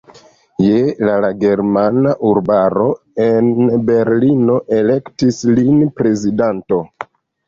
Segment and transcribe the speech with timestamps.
[0.67, 0.77] Je
[1.07, 2.87] la la Germana Urbaro
[3.25, 3.51] en
[3.89, 6.81] Berlino elektis lin prezidanto.